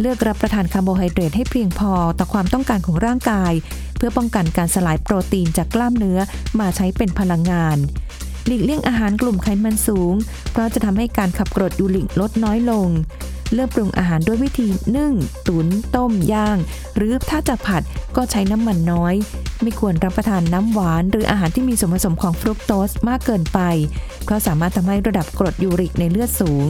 [0.00, 3.52] เลือกรับประทานคาร์โบไฮเดรตให้เพียงพอต่อความต้องการของร่างกาย
[3.96, 6.18] เพื่อป้องกันการสลายโปรตีนจากกล้ามเนื้อ
[6.60, 7.78] มาใช้เป็นพลังงาน
[8.46, 10.14] หลีกเลี่ยงอาหารกลุ่มไขมันสูง
[10.50, 12.88] เพราะจะทำให้การขับกรดยูริกลดน้อยลง
[13.52, 15.12] เลือกปรุงอาหารด้วยวิธีนึ่ง
[15.46, 16.58] ตุ๋น ต้ม ย่าง
[16.96, 17.82] หรือถ้าจะผัด
[18.16, 19.14] ก็ใช้น้ำมันน้อย
[19.62, 23.60] ไม่ควรรับประทานน้ำหวาน หรืออาหารที่มีส่วนผสมของฟรุกโตสมากเกินไป
[24.24, 26.66] เพราะสามารถทำให้ระดับกรดยูริกในเลือดสูง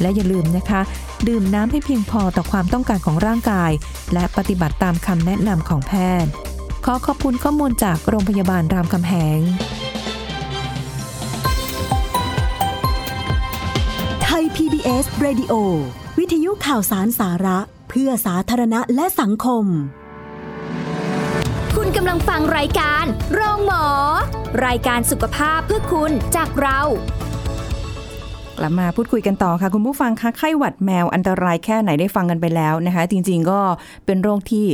[0.00, 0.80] และอย่าลืมนะคะ
[1.28, 3.72] ดื่มน้ำให้เพียงพอต่อความต้องการของร่างกาย
[4.14, 6.30] และปฏิบัติตามคำแนะนำของแพทย์
[6.84, 9.40] ขอขอบคุณข้อมูลจากโรงพยาบาลรามคำแหง
[14.88, 15.54] PBS Radio
[16.18, 19.64] วิทยุข่าวสารสาระ เพื่อสาธารณะและสังคม
[21.76, 23.86] คุณกำลังฟังรายการโรงหมอ
[24.66, 26.80] รายการสุขภาพเพื่อคุณจากเรา
[28.58, 33.60] กลับมาพูดคุยกันต่อค่ะคุณผู้ฟังคะไข้หวัดแมวอันตรายแค่ไหนได้ฟังกันไปแล้วนะคะ จริง ๆ ก็
[34.06, 34.66] เป็นโรคที่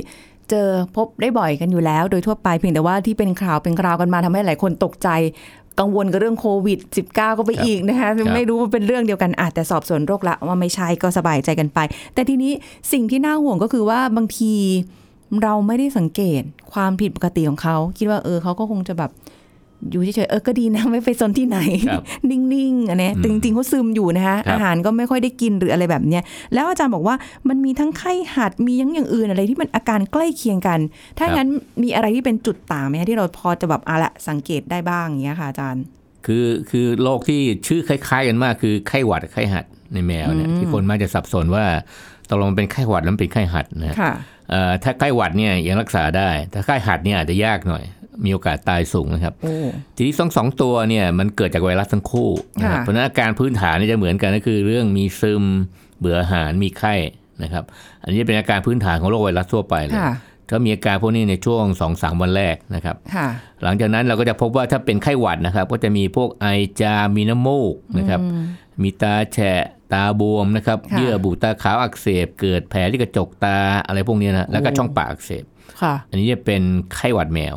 [0.50, 5.08] เจอพบได้บ่อยกันอยู่แล้ว โดยทั่วไปเพียงแต่ว่าที่เป็นข่าวเป็นคราวกันมาทำให้หลายคนตกใจ
[5.80, 11.78] กังวลกับเรื่องโควิด -19 ก็ไปอีกนะคะครับไม่รู้ว่าเป็นเรื่องเดียวกันอาจแต่สอบสวนโรคละว่าไม่ใช่ก็สบายใจกันไป
[12.14, 12.52] แต่ทีนี้
[12.92, 14.52] สิ่งที่น่าห่วงก็คือว่าบางที
[15.42, 19.10] เราไม่ได้สังเกตความผิดปกติของเขา คิดว่าเออเขาก็คงจะแบบ
[19.90, 26.22] อยู่เฉยๆเออก็ดีนะไม่ไปซนที่ไหนครับนิ่งๆอันเนี้ยแต่จริงๆเขาซึมอยู่นะคะครับอาหารก็ไม่ค่อยได้กินหรืออะไรแบบเนี้ย
[26.54, 27.16] แล้วอาจารย์บอกว่า
[27.48, 30.78] มันมีทั้งไข้หัดมียังอย่างอื่นอะไรที่มันอาการใกล้เคียงกัน
[31.18, 31.48] ถ้างั้น
[31.82, 35.84] มีอะไรที่เป็นจุดต่างไหมคะที่เราพอจะแบบอะละสังเกตได้บ้างอย่างเงี้ยค่ะอาจารย์
[36.26, 41.64] คือคือโรคที่ชื่อคล้าย ๆ กันมากคือไข้หวัดกับไข้หัดในแมวเนี่ยอืมที่คนมักจะสับสนว่า
[42.30, 44.12] ตกลงเป็นไข้หวัดแล้วมันเป็นไข้หัดนะฮะค่ะ
[44.50, 47.84] เอ่อถ้าไข้หวัดเนี่ยยังรักษาได้ ถ้าไข้หัดเนี่ยอาจจะยากหน่อย
[48.24, 49.56] มีโอกาสตายสูงนะครับโอ้
[49.96, 52.28] ทีนี้สองสองตัวเนี่ยมันเกิดจากไวรัสทั้งคู่
[52.60, 55.44] นะครับค่ะเพราะฉะนั้นอาการพื้นฐานเนี่ยจะเหมือนกันก็คือ เรื่องมีซึม
[55.98, 56.94] เบื่ออาหารมีไข้
[57.42, 57.64] นะครับ
[58.02, 60.14] อันนี้เป็นอาการพื้นฐานของโรคไวรัสทั่วไปเลยค่ะ
[60.48, 63.28] ถ้ามีอาการพวกนี้ในช่วง2อสวันแรกนะครับค่ะ
[63.62, 66.46] หลังจากนั้นเราก็จะพบว่าถ้าเป็นไข้หวัดนะครับ ก็จะมีพวกไอ
[66.80, 68.20] จามมีน้ำมูกนะครับ
[68.82, 75.44] มีตาแฉะตาบวมนะครับค่ะเยื่อบุตาขาวอักเสบ เกิดแผลที่กระจกตาอะไรพวกนี้นะแล้วก็โอ้ช่องปากอักเสบ
[75.82, 76.62] ค่ะอันนี้จะเป็น
[76.94, 77.54] ไข้หวัดแมว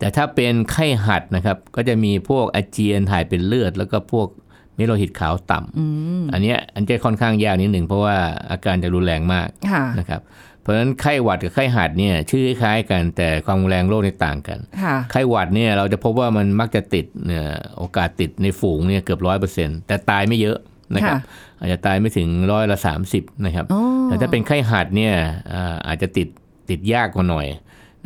[0.00, 4.28] แต่ถ้าเป็นไข้หัดนะครับ ก็จะมีพวกอาเจียนถ่ายเป็นเลือด แล้วก็พวก
[4.76, 8.16] เมโลหิตขาวต่ำอันเนี้ยอันจะค่อนข้างยากนิดหนึ่งเพราะว่า
[8.50, 10.20] อาการจะรุนแรงมากค่ะนะครับ
[10.62, 17.46] เพราะฉะนั้นไข้หวัดกับไข้หัดเนี่ยชื่อคล้ายๆกันแต่ความรุนแรงโรคเนี่ยต่างกันค่ะไข้หวัดเนี่ยเราจะพบว่ามันมักจะติดเนี่ย
[17.78, 20.58] โอกาสติดในฝูงเนี่ยเกือบร้อยเปอร์เซ็นต์แต่ตายไม่เยอะ
[20.94, 21.20] นะครับค่ะ
[21.60, 25.14] อาจจะตายไม่ถึงร้อยละสามสิบนะครับอ๋อแต่ถ้าเป็นไข้หัดเนี่ย
[25.52, 26.28] อ่าอาจจะติด
[26.70, 27.46] ติดยากกว่าหน่อย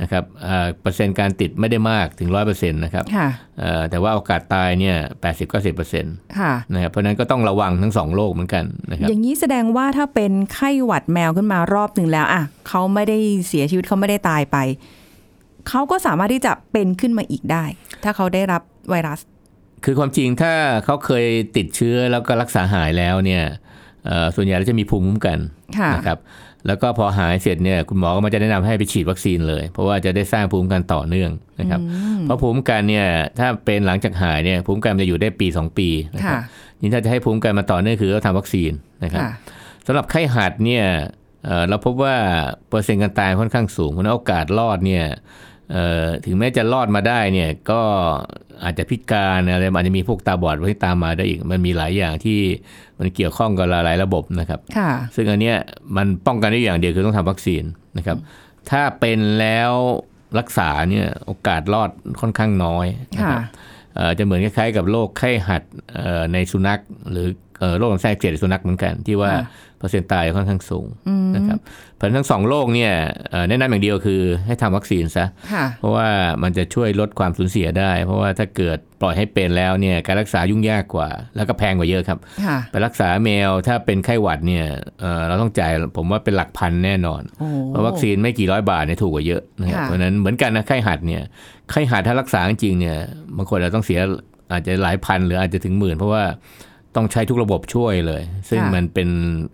[0.02, 3.28] นะครับอ่าเปอร์เซ็นต์การติดไม่ได้มากถึงร้อยเปอร์เซ็นต์นะครับค่ะ
[3.58, 14.56] เอ่อแต่ว่าโอกาสตายเนี่ยแปดสิบเก้าสิบเปอร์เซ็นต์ค่ะนะครับเพราะฉะนั้นก็ต้องระวังทั้งสองโรคเหมือนกันนะครับอย่างนี้แสดงว่าถ้าเป็นไข้หวัดแมวขึ้นมารอบหนึ่งแล้วอะเขาไม่ได้เสียชีวิตเขาไม่ได้ตายไป
[15.68, 17.64] เขาก็สามารถที่จะเป็นขึ้นมาอีกได้
[18.04, 19.20] ถ้าเขาได้รับไวรัส
[19.84, 20.52] คือความจริงถ้า
[20.84, 21.26] เขาเคย
[21.56, 23.44] ติดเชื้อแล้วก็รักษาหายแล้วเนี่ย
[24.06, 25.38] เอ่อส่วนใหญ่แล้วจะมีภูมิคุ้มกัน
[25.78, 26.18] ค่ะนะครับ
[26.66, 31.80] แล้วก็พอหายเสร็จเนี่ยคุณหมอก็มาจะแนะนำให้ไปฉีดวัคซีนเลย เพราะว่าจะได้สร้างภูมิคุ้มกันต่อเนื่องนะครับ
[32.22, 33.06] เพราะภูมิคุ้มกันเนี่ย
[33.38, 36.42] ถ้าเป็นหลังจากหายเนี่ยภูมิคุ้มกันมันจะอยู่ได้ปี 2 ปีนะครับค่ะ
[36.80, 38.72] นี่ถ้าจะให้ภูมิคุ้มกันมาต่อเนื่องคือต้องทำวัคซีน
[39.04, 39.30] นะครับค่ะ
[39.86, 40.84] สำหรับไข้หัดเนี่ย
[41.44, 42.14] เอ่อเราพบว่า
[42.68, 45.14] เปอร์เซ็นต์การตายค่อนข้างสูงเพราะฉะนั้นโอกาสรอดเนี่ยเอ่อ
[46.24, 47.80] ถึงแม้จะรอดมาได้เนี่ยก็
[48.64, 52.38] อาจจะพิการอะไรอาจจะมีพวกตาบอดที่ตามมาได้อีก มันมีหลายอย่างที่
[52.98, 55.56] มันเกี่ยวข้องกับหลายๆระบบนะครับค่ะซึ่งอันเนี้ย
[55.96, 57.62] มันป้องกันได้อย่างเดียวคือต้องทำวัคซีน
[57.98, 58.18] นะครับ
[58.70, 59.72] ถ้าเป็นแล้ว
[60.38, 65.62] รักษาเนี่ยโอกาสรอดค่อนข้างน้อยนะครับค่ะเอ่อจะเหมือนคล้ายๆกับโรคไข้หัด
[65.94, 67.26] เอ่อในสุนัข หรือ
[67.58, 70.86] เอ่อโรคลำไส้อักเสบในสุนัขเหมือนกัน ที่ว่าค่ะเปอร์เซ็นต์ตายค่อนข้างสูง
[71.36, 71.58] นะครับ
[71.96, 72.92] เพราะฉะนั้นทั้งสองโรคเนี่ย
[73.30, 76.08] เอ่อแนะนำอย่างเดียวคือให้ทำวัคซีนซะค่ะเพราะว่า
[76.42, 84.64] มันจะช่วยลดความสูญเสียได้ เพราะว่าถ้าเกิดปล่อยให้เป็นแล้วเนี่ยการรักษายุ่งยากกว่า แล้วก็แพงกว่าเยอะครับค่ะไปรักษาแมวถ้าเป็นไข้หวัดเนี่ย
[85.00, 91.22] เอ่อเราต้องจ่ายผมว่าเป็นหลักพันแน่นอนโอ้เพราะวัคซีนไม่กี่ร้อยบาทเนี่ยถูกกว่าเยอะนะครับค่ะเพราะฉะนั้นเหมือนกันนะไข้หัดเนี่ย
[91.70, 92.96] ไข้หัดถ้ารักษาจริงๆเนี่ย
[93.36, 94.00] บางคนเราต้องเสีย
[94.52, 96.24] อาจจะหลายพันหรืออาจจะถึงหมื่นเพราะว่า
[96.96, 99.08] ต้องใช้ทุกระบบช่วยเลย ซึ่งมันเป็น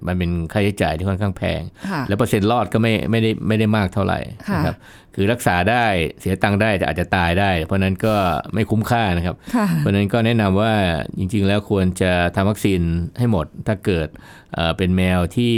[0.06, 4.76] มันเป็นค่าใช้จ่ายที่ค่อนข้างแพงค่ะแล้วเปอร์เซ็นต์รอดก็ไม่ไม่ได้ไม่ได้มากเท่าไหร่ค่ะนะครับ
[5.14, 5.84] คือรักษาได้
[6.20, 8.14] เสียตังค์ได้แต่อาจจะตายได้ เพราะฉะนั้นก็
[8.54, 10.74] ไม่คุ้มค่านะครับค่ะเพราะฉะนั้นก็แนะนำว่า
[11.18, 12.80] จริง ๆ แล้วควรจะทำวัคซีน
[13.18, 14.08] ให้หมด ถ้าเกิด
[14.54, 15.54] เอ่อเป็นแมวที่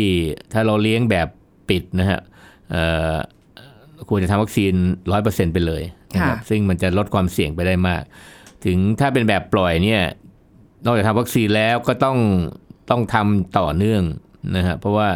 [0.53, 1.29] ถ้าเราเลี้ยงแบบ
[1.69, 2.21] ปิดนะฮะ
[2.71, 3.17] เอ่อ
[4.09, 4.73] ควรจะทำวัคซีน
[5.13, 5.83] ร้อยเปอร์เซ็นต์ไปเลย
[6.15, 8.03] นะครับค่ะซึ่งมันจะลดความเสี่ยงไปได้มาก
[8.65, 10.03] ถึงถ้าเป็นแบบปล่อยเนี่ย
[10.85, 12.19] นอกจากทำวัคซีนแล้วก็ต้อง
[12.91, 14.03] ต้องทำต่อเนื่อง
[14.57, 15.09] นะฮะเพราะว่า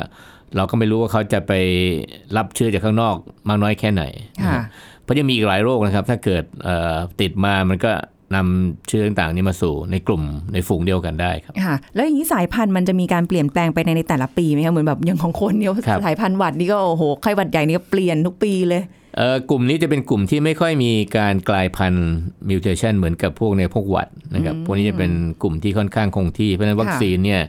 [0.57, 1.52] เราก็ไม่รู้ว่าเขาจะไป
[2.37, 3.16] รับเชื้อจากข้างนอก
[3.48, 4.05] มากน้อยแค่ไหน
[4.38, 4.64] นะค่ะฮะ
[5.02, 7.92] เพราะยังมีอีกหลายโรคนะครับ ถ้าเกิดเอ่อติดมามันก็
[8.35, 19.06] นำเชื้อต่างๆนี้มาสู่ในกลุ่มในฝูงเดียวกันได้ครับค่ะแล้วอย่างนี้สายพันธุ์มันจะมีการเปลี่ยนแปลงไปในในแต่ละปีไหมคะเหมือนแบบอย่างของคนเนี่ยครับสายพันธุ์หวัดนี่ก็โอ้โหไข้หวัดใหญ่นี่ก็เปลี่ยนทุกปีเลยเอ่อ
[19.50, 22.09] กลุ่มนี้จะเป็นกลุ่มที่ไม่ค่อยมีการกลายพันธุ์
[22.48, 27.42] มิวเทชันเหมือนกับพวกในพวกหวัดนะครับ พวกนี้จะเป็นกลุ่มที่ค่อนข้างคงที่ เพราะฉะนั้นวัคซีนเนี่ย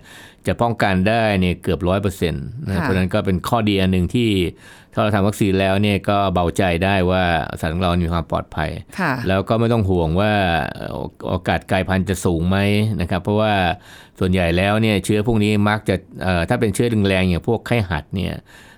[0.47, 4.29] จะป้องกันได้เนี่ยเกือบร้อยเปอร์เซ็นต์นะค่ะเพราะฉะนั้นก็เป็นข้อดีอันหนึ่งที่
[4.93, 7.23] ถ้าเราทำวัคซีนแล้วเนี่ยก็เบาใจได้ว่า
[7.59, 10.33] สัตว์ของเรามีความปลอดภัยค่ะแล้วก็ไม่ต้องห่วงว่า
[10.75, 10.95] เอ่อ
[11.29, 12.57] โอกาสกลายพันธุ์จะสูงไหม
[13.01, 13.53] นะครับ เพราะว่า
[14.19, 18.33] ส่วนใหญ่แล้วเนี่ยเชื้อพวกนี้มักจะเอ่อถ้าเป็นเชื้อแรงๆอย่างพวกไข้หัดเนี่ย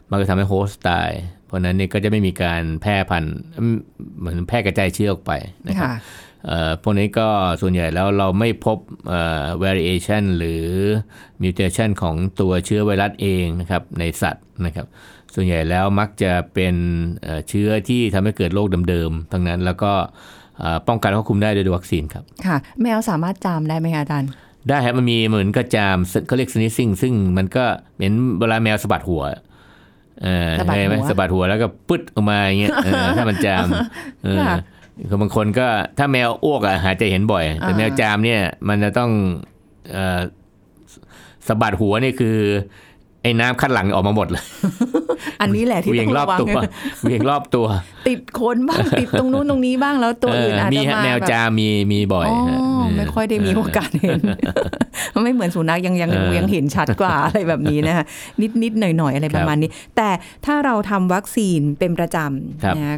[0.10, 1.12] มันก็ทำให้โฮสต์ตาย
[1.50, 3.78] เพราะฉะนั้นเนี่ยก็จะไม่มีการแพร่พันธุ์อืม
[4.20, 5.32] เหมือนแพร่กระจายเชื้อออกไป
[5.68, 5.96] นะครับค่ะ
[6.48, 7.28] เอ่อพวกนี้ก็
[7.62, 8.78] ส่วนใหญ่แล้วเราไม่พบ
[9.10, 10.64] เอ่อ variation หรือ
[11.44, 14.88] mutation ของตัวเชื้อไวรัสเองนะครับในสัตว์นะครับ
[15.36, 16.76] ส่วนใหญ่แล้วมักจะเป็น
[17.24, 19.94] เอ่อเชื้อที่ทำให้เกิดโรคเดิมๆ ทั้งนั้นแล้วก็
[20.60, 24.32] เอ่อป้องกันควบคุมได้โดยวัคซีนครับ ค่ะ แมวสามารถจามได้ไหมคะอาจารย์
[24.68, 29.40] ได้ครับมันมีเหมือนกระจามเขาเรียก sneezing ซึ่งมันก็เหมือนเวลาแมวสะบัดหัวเออ
[30.60, 33.68] สะบัดหัวเห็นไหมสะบัดหัวแล้วก็ปึ๊ดออกมาอย่างเงี้ยเออถ้ามันจาม
[34.24, 34.58] เออค่ะ
[35.10, 39.12] คือบางคนก็ถ้าแมวอ้วกอะหาจะเห็นบ่อย แต่อ่าแมวจามเนี่ยมันจะต้อง
[39.94, 40.20] เอ่อ
[41.48, 42.38] สะบัดหัวนี่คือ
[43.22, 44.44] ไอ้น้ำคัดหลังออกมาหมดเลย
[45.42, 46.58] อันนี้แหละที่เวียต้งองรอระบวังตัว
[47.04, 47.66] เวียงรอบตัว
[48.08, 54.20] ติดขนบ้างติดตรงนู้นตรงนี้บ้างแล้วตัวอื่นอาจมีจะฮะมาแมวแบบจามมีมีบ่อยอ๋อฮะเไม่ค่อยได้มีโอกาสเห็น
[55.24, 58.06] ไม่เหมือนสุนัขยังยังเออยังเห็นชัดกว่าอะไรแบบนี้นะคะ
[58.42, 60.10] นิดนิดหน่อยหน่อยๆอะไรประมาณนี้ แต่
[60.46, 62.18] ถ้าเราทำวัคซีนเป็นประจ
[62.64, 62.98] ครับำนะ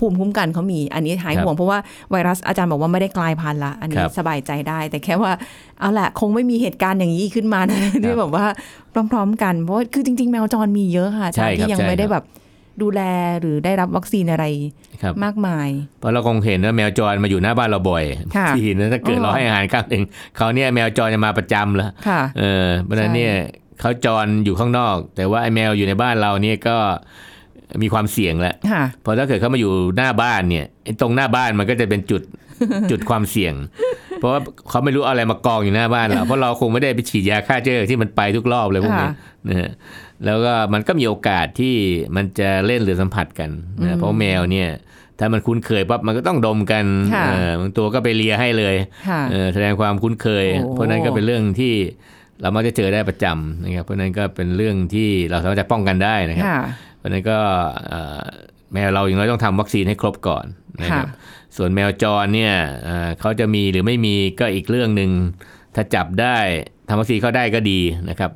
[0.00, 1.78] ภูมิคุ้มกันเขามี อันนี้หายครับห่วงเพราะว่า
[2.10, 5.32] ไวรัสอาจารย์บอกว่าไม่ได้กลายพันธุ์ละ อันคนี้รับสบายใจได้ แต่แค่ว่า
[5.80, 8.44] เอาแหละคงไม่มีเหตุการณ์อย่างนี้ขึ้นมานะที่แบบว่า
[9.12, 12.24] พร้อมๆ กันเพราะว่าคือจริง ๆ แมวจรมีเยอะค่ะอาจารย์ใช่ครับที่ยังใช่ไม่ได้ครับแบบ
[12.82, 13.00] ดูแล
[13.40, 14.44] หรือได้รับวัคซีนอะไร
[15.02, 15.68] ครับมากมาย
[15.98, 18.04] เพราะเราคงเห็นว่าแมวจรมาอยู่หน้าบ้านเราบ่อย
[18.36, 20.02] ค่ะที่นะถ้าเกิดอ๋อเราให้อาหารครั้งหนึ่ง
[20.36, 23.34] เขาเนี่ยแมวจรจะมาประจำแล้วค่ะเออเพราะฉะนั้นใช่เนี่ย
[23.80, 26.76] เขาจรอยู่ข้างนอก แต่ว่าไอ้แมวอยู่ในบ้านเราเนี่ยก็
[27.82, 32.22] มีความเสี่ยงแหละค่ะเพราะถ้าเกิดเขามาอยู่หน้าบ้านเนี่ยไอ้ตรงหน้าบ้านมันก็จะเป็นจุด
[32.90, 33.54] จุดความเสี่ยง
[34.18, 39.14] เพราะว่าเขาไม่รู้เอาอะไรมากองอยู่หน้าบ้านเราเพราะเราคงไม่ได้ไปฉีดยาฆ่าเชื้อที่มันไปทุกรอบเลยพวกนี้ค่ะ
[39.48, 39.70] นะฮะ
[40.24, 41.74] แล้วก็มันก็มีโอกาสที่
[42.16, 43.50] มันจะเล่นหรือสัมผัสกัน
[43.82, 44.68] นะเพราะแมวเนี่ย
[45.18, 48.76] ถ้ามันคุ้นเคยปั๊บมันก็ต้องดมกันค่ะเออบางตัวก็ไปเลียให้เลย
[49.08, 51.74] ค่ะเออแสดงความคุ้นเคยโอ้เพราะนั้นก็เป็นเรื่องที่
[52.40, 56.60] เรามักจะเจอได้ประจำนะครับเพราะนั้นก็เป็นเรื่องที่เราสามารถจะป้องกันได้นะครับค่ะ
[57.02, 57.38] เพราะฉะนั้นก็
[57.88, 58.20] เอ่อ
[58.72, 60.44] แมวเราอย่างน้อยต้องทำวัคซีนให้ครบก่อน
[60.82, 65.10] นะครับค่ะส่วนแมวจรเนี่ยเอ่อเขาจะมีหรือไม่มีก็อีกเรื่องหนึ่ง
[65.74, 66.36] ถ้าจับได้
[66.88, 68.30] ทำวัคซีนเข้าได้ก็ดีนะครับ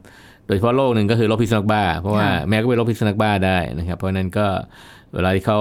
[0.47, 4.47] โดยเฉพาะโรคหนึ่งก็คือโรคพิษสุนัขบ้า เพราะว่าค่ะแมวก็เป็นโรคพิษสุนัขบ้าได้นะครับ เพราะฉะนั้นก็
[5.15, 5.61] เวลาที่เขา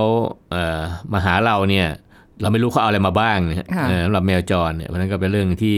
[0.51, 0.81] เอ่อ
[1.13, 1.87] มาหาเราเนี่ย
[2.41, 5.77] เราไม่รู้เขาเอาอะไรมาบ้างนะฮะค่ะเออสำหรับแมวจรเนี่ยเพราะฉะนั้นก็เป็นเรื่องที่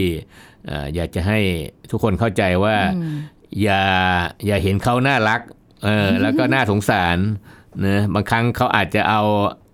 [0.68, 1.40] เอ่ออยากจะให้
[1.92, 2.76] ทุกคนเข้าใจว่า
[3.62, 3.84] อย่า
[4.46, 5.42] อย่าเห็นเขาน่ารัก
[5.84, 7.18] เออแล้วก็น่าสงสาร
[7.86, 9.22] นะบางครั้งเขาอาจจะเอา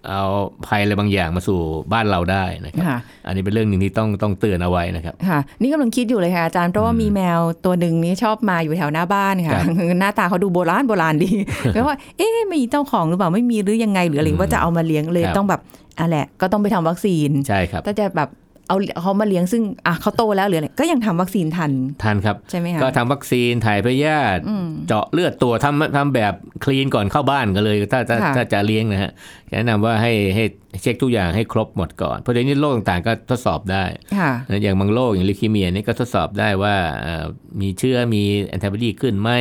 [0.09, 0.23] เอา
[0.67, 1.59] ภัยอะไรบางอย่างมาสู่
[1.93, 9.65] บ้านเราได้นะครับค่ะอันนี้เป็นเรื่องหนึ่งที่ต้องต้องเตือนเอาไว้นะครับ ค่ะ นี่กำลังคิดอยู่เลยค่ะอาจารย์ เพราะว่ามีแมวตัวหนึ่งนี้ชอบมาอยู่แถวหน้าบ้านค่ะครับ
[9.99, 11.31] หน้าตาเขาดูโบราณโบราณดี
[11.73, 15.61] แล้วว่า เอ๊ะมีเจ้าของหรือเปล่า ไม่มีหรือยังไงหรืออะไรว่าจะเอามาเลี้ยงเลยครับต้องแบบ
[15.99, 18.29] อะแหละ ก็ต้องไปทำวัคซีน ใช่ครับ ถ้าจะแบบ
[18.67, 21.71] เอาเขามาเลี้ยงซึ่งอะเขาโตแล้วหรืออะไรก็ยังทำวัคซีนทัน
[22.03, 24.41] ท่านครับใช่ไหมคะก็ทำวัคซีนถ่ายพยาธิ
[24.87, 29.11] เจาะเลือดตัวทำทำแบบคลีนก่อนเข้าบ้านกันเลย ถ้าถ้าค่ะถ้าจะเลี้ยงนะฮะ
[29.51, 30.43] แนะนำว่าให้ให้
[30.81, 33.83] เช็คทุกอย่างให้ครบหมดก่อน เพราะเดี๋ยวนี้โรคต่างๆก็ทดสอบได้
[34.17, 37.25] ค่ะนะอย่างบางโรคอย่างลิคีเมียนี่ก็ทดสอบได้ว่าเอ่อ
[37.61, 39.31] มีเชื้อมีแอนติบอดีขึ้นไหม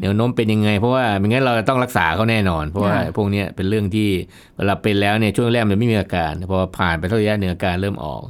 [0.00, 4.08] แนวโน้มเป็นยังไง เพราะว่าไม่งั้นเราจะต้องรักษาเขาแน่นอน เพราะว่าค่ะพวกเนี้ยเป็นเรื่องที่
[4.56, 8.22] เวลาเป็นแล้วเนี่ยช่วงแรกมันไม่มีอาการพอผ่านไปสักระยะหนึ่งอาการเริ่มออก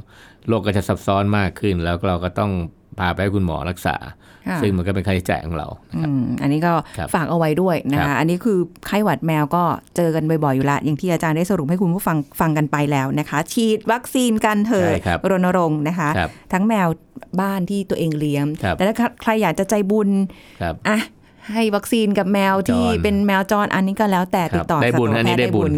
[0.47, 2.51] โรคก็จะซับซ้อนมากขึ้นแล้วเราก็ต้อง
[2.99, 3.95] พาไปให้คุณหมอรักษา
[4.47, 9.63] ค่ะซึ่งมันก็เป็นค่าใช้จ่ายของเราอืมอันนี้ก็ครับฝากเอาไว้ด้วยนะครัคะบอันนี้คือไข้หวัดแมวก็
[9.95, 16.87] เจอกันบ่อยๆอยู่ละ อย่างที่อาจารย์ได้สรุปให้คุณผู้ฟังฟังกันไปแล้วนะคะ ฉีดวัคซีนกันเถอะใช่ครับรณรงค์นะคะครับทั้งแมว
[17.41, 20.09] บ้านที่ตัวเองเลี้ยงครับแต่ถ้าใครอยากจะใจบุญ
[20.61, 20.97] ครับอะ
[21.53, 25.73] ให้วัคซีนกับแมวที่เป็นแมวจรอันนี้ก็แล้วแต่ติดต่อสัตวแพทย์ได้บุญ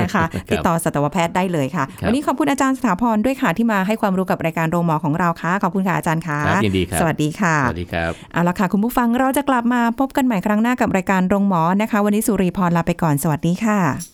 [0.00, 14.13] นะคะ ติดต่อสัตวแพทย์ได้เลยค่ะควันนี้ขอบคุณอาจารย์สถาพรด้วยค่ะที่มาให้ความรู้กับรายการโรงหมอของเราค่ะขอบคุณค่ะอาจารย์ค่ะยินดีครับสวัสดีค่ะสวัสดีครับเอาละค่ะคุณผู้ฟังเราจะกลับมาพบกันใหม่ครั้งหน้ากับรายการโรงหมอนะคะ วันนี้สุริพรลาไปก่อนสวัสดีค่ะ